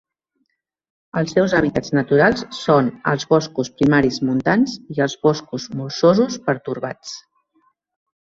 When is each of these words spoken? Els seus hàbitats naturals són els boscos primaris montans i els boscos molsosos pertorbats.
Els 1.19 1.33
seus 1.35 1.51
hàbitats 1.57 1.91
naturals 1.97 2.39
són 2.59 2.89
els 3.11 3.25
boscos 3.33 3.69
primaris 3.81 4.17
montans 4.31 4.73
i 4.95 5.03
els 5.07 5.15
boscos 5.27 5.69
molsosos 5.83 6.39
pertorbats. 6.49 7.13